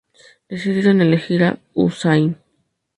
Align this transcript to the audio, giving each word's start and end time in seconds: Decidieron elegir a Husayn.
Decidieron 0.49 0.99
elegir 1.01 1.43
a 1.43 1.59
Husayn. 1.75 2.37